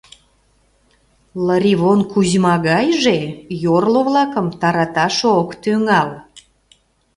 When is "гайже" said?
2.67-3.19